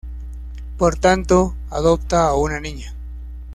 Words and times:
Por 0.79 0.95
tanto, 0.95 1.53
adopta 1.69 2.25
a 2.25 2.33
una 2.35 2.59
niña. 2.59 2.91